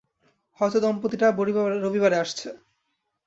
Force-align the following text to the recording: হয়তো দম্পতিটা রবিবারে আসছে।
হয়তো 0.59 0.77
দম্পতিটা 0.79 1.27
রবিবারে 1.83 2.17
আসছে। 2.17 2.47